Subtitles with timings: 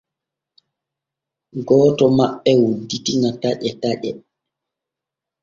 [1.67, 4.09] Gooto maɓɓe wudditi ŋa taƴe taƴe.